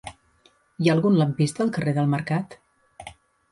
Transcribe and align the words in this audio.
Hi 0.85 0.89
ha 0.91 0.95
algun 0.95 1.19
lampista 1.19 1.63
al 1.67 1.71
carrer 1.77 1.95
del 2.01 2.11
Mercat? 2.17 2.59